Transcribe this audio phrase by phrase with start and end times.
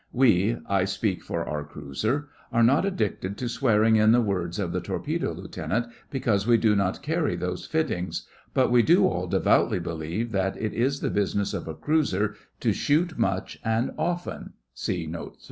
[0.11, 4.71] We (I speak for our cruiser) are not addicted to swear in the words of
[4.71, 8.25] the torpedo Lieutenant because we do not carry those fittings;
[8.55, 12.73] but we do all devoutly believe that it is the business of a cruiser to
[12.73, 15.39] shoot much and often (see Note III).